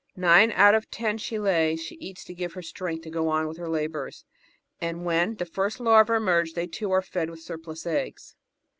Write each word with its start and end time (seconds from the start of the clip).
Nine 0.15 0.51
out 0.53 0.73
of 0.73 0.89
ten 0.89 1.19
she 1.19 1.37
lays, 1.37 1.79
she 1.83 1.93
eats 1.97 2.23
to 2.23 2.33
give 2.33 2.53
her 2.53 2.63
strength 2.63 3.03
to 3.03 3.11
go 3.11 3.29
on 3.29 3.47
with 3.47 3.57
her 3.59 3.69
labours, 3.69 4.25
and 4.79 5.05
when 5.05 5.35
the 5.35 5.45
first 5.45 5.77
larvas 5.79 6.17
emerge 6.17 6.53
they 6.53 6.65
too 6.65 6.89
are 6.91 7.03
fed 7.03 7.29
with 7.29 7.41
surplus 7.43 7.85
eggs. 7.85 8.35